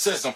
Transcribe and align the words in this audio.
saison. 0.00 0.34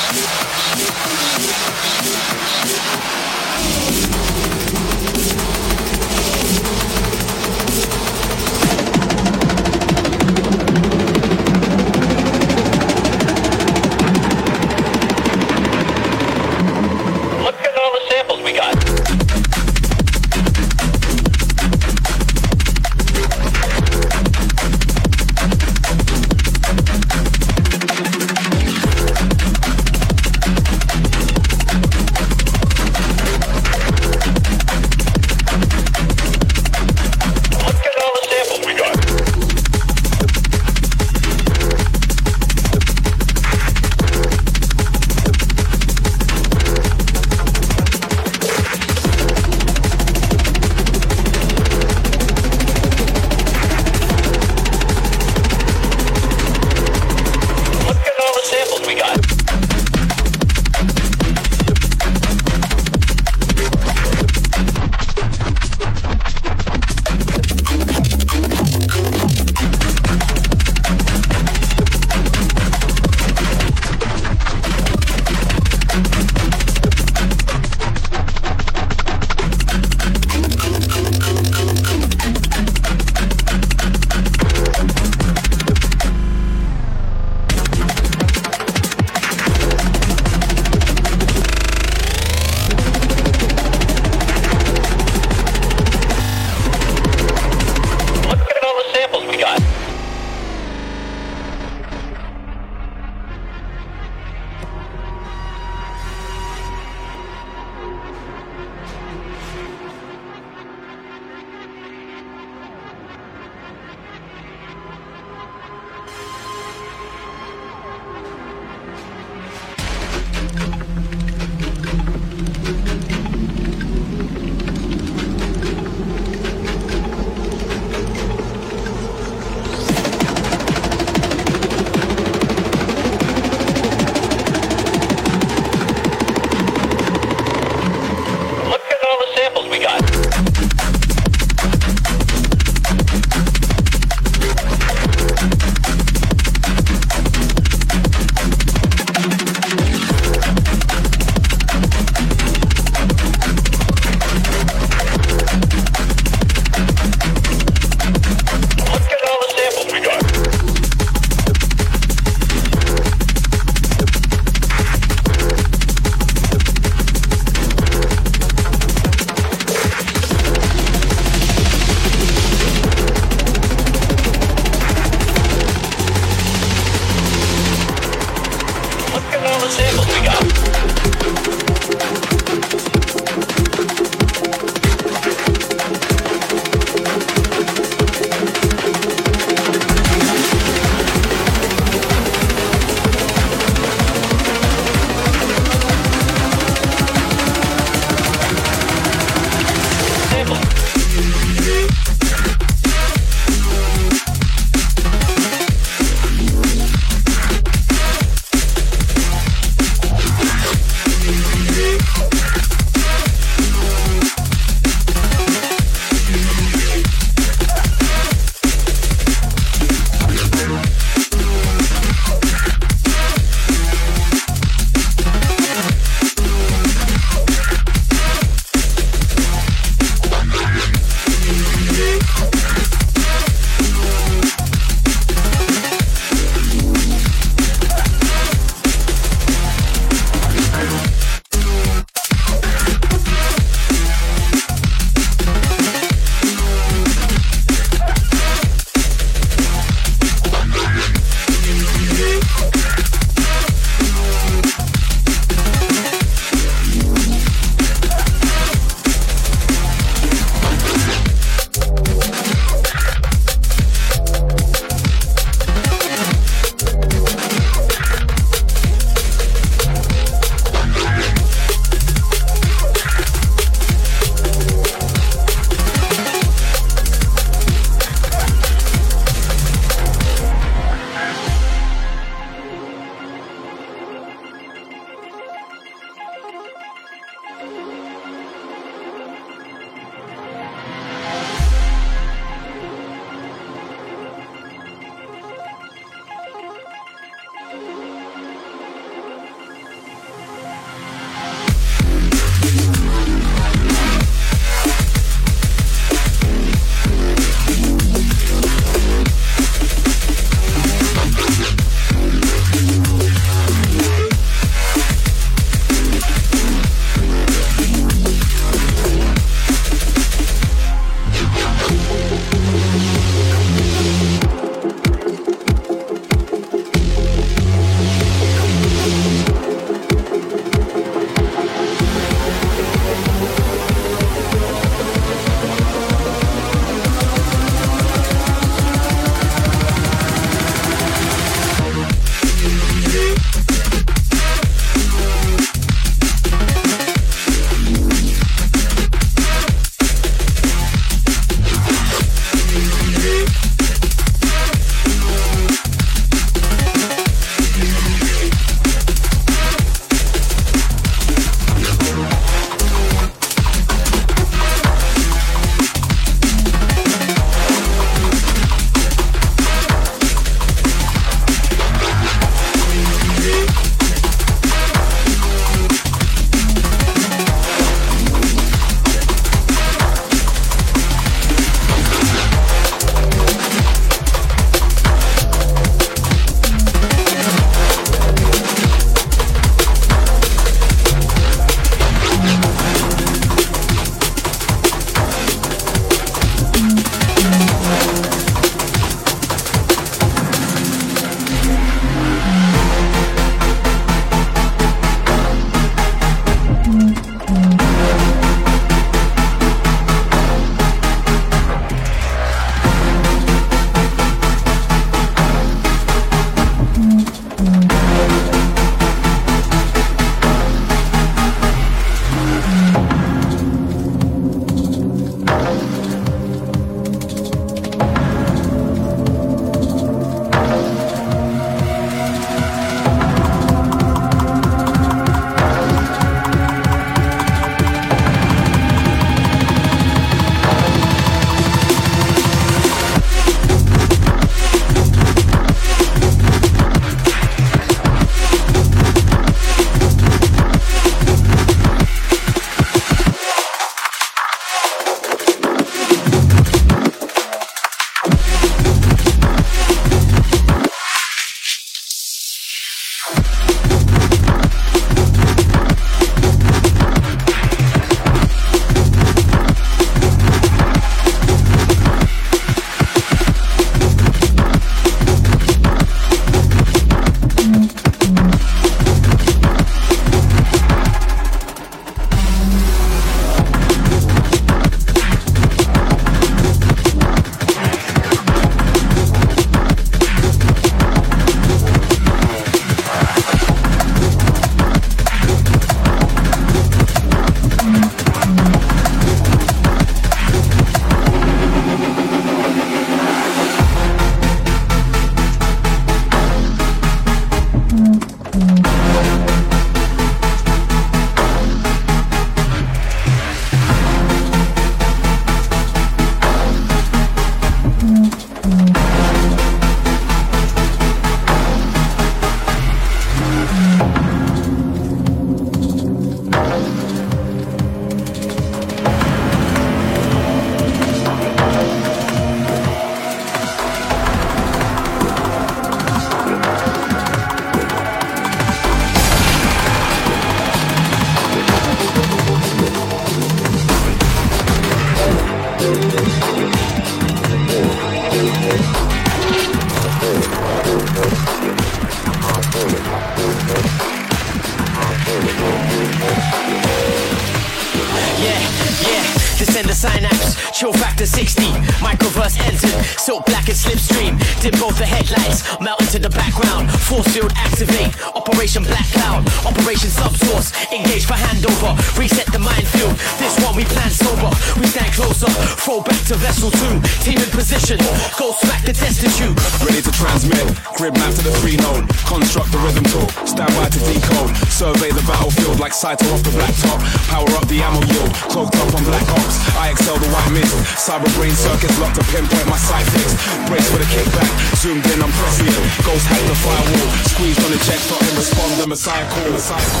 Like 586.03 586.21
off 586.33 586.41
the 586.41 586.49
blacktop. 586.57 586.97
Power 587.29 587.45
up 587.53 587.67
the 587.67 587.77
ammo 587.81 588.01
yield, 588.09 588.33
cloaked 588.49 588.73
up 588.73 588.89
on 588.97 589.03
black 589.05 589.27
ops. 589.37 589.61
I 589.77 589.91
excel 589.91 590.17
the 590.17 590.29
white 590.33 590.49
mist. 590.49 590.73
Cyber 590.97 591.29
brain 591.37 591.53
circuits 591.53 591.93
locked 592.01 592.17
to 592.17 592.25
pinpoint 592.33 592.65
my 592.65 592.77
sight 592.77 593.05
fix. 593.13 593.37
Brace 593.69 593.85
for 593.91 594.01
the 594.01 594.09
kickback, 594.09 594.49
zoomed 594.81 595.05
in, 595.13 595.21
I'm 595.21 595.29
prescient. 595.29 595.69
Ghost 596.01 596.25
hack 596.25 596.41
the 596.49 596.57
firewall, 596.65 597.09
squeezed 597.29 597.61
on 597.61 597.69
the 597.69 597.79
check, 597.85 598.01
stop 598.01 598.21
and 598.21 598.33
respond. 598.33 598.81
The 598.81 598.87
messiah 598.87 599.27
call, 599.29 599.51
messiah 599.53 599.77
call, 599.77 600.00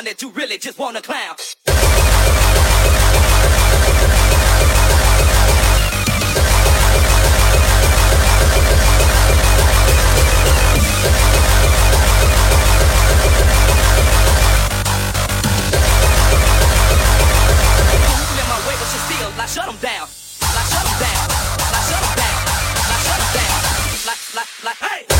one 0.00 0.06
that 0.06 0.22
you 0.22 0.30
really 0.30 0.56
just 0.56 0.78
wanna 0.78 1.02
clown. 1.02 1.36
down. 19.80 19.80
Down. 19.80 20.08
Down. 21.00 21.28
Like, 24.06 24.34
like, 24.34 24.64
like, 24.64 24.76
hey! 24.76 25.19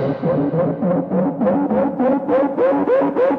Thank 0.00 0.22
you. 3.18 3.36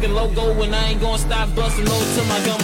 fucking 0.00 0.14
logo, 0.14 0.62
and 0.62 0.74
I 0.74 0.90
ain't 0.90 1.00
gonna 1.00 1.18
stop 1.18 1.54
busting 1.54 1.84
low 1.84 1.98
to 1.98 2.24
my 2.24 2.40
gum 2.46 2.59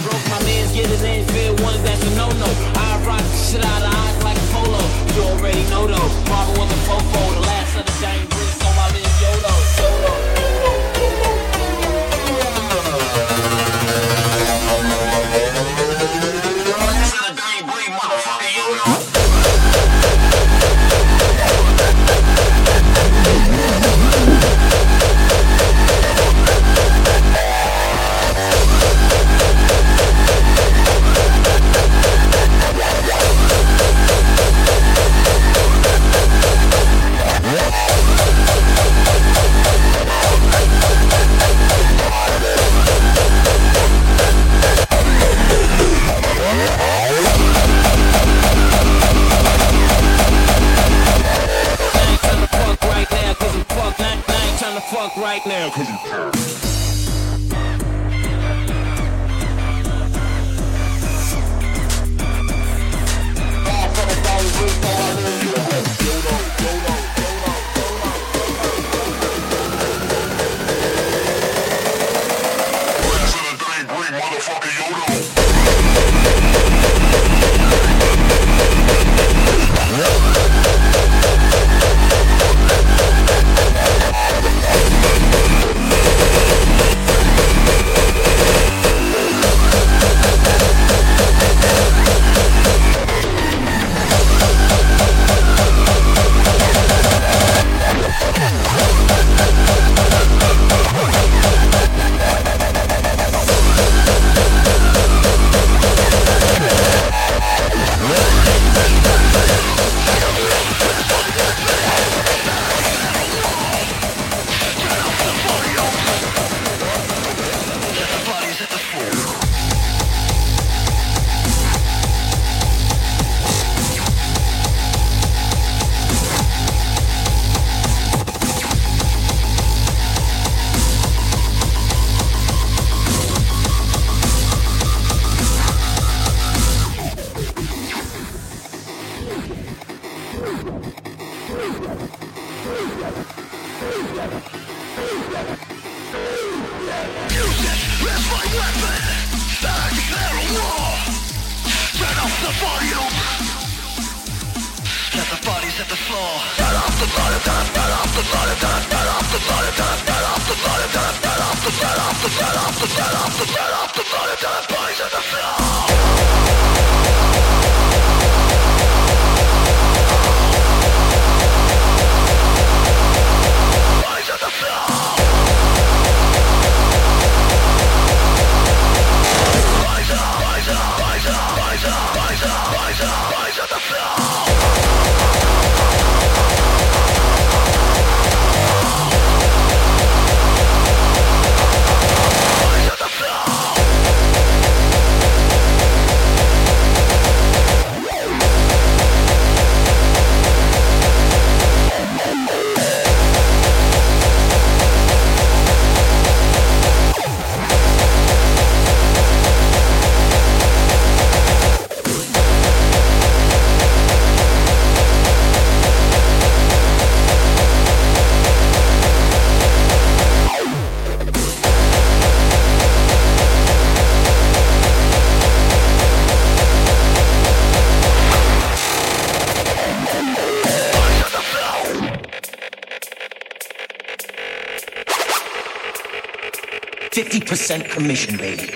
50% 237.29 237.89
commission, 237.89 238.37
baby. 238.37 238.71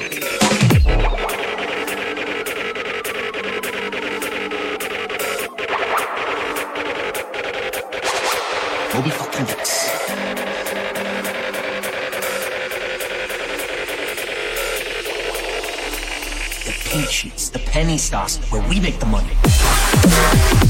Moby 8.94 9.10
fucking 9.10 9.46
Dicks. 9.46 9.90
The 16.66 16.74
pink 16.90 17.10
sheets, 17.10 17.50
the 17.50 17.60
penny 17.60 17.98
stocks, 17.98 18.36
where 18.52 18.68
we 18.68 18.82
make 18.82 19.00
the 19.00 19.06
money. 19.06 20.61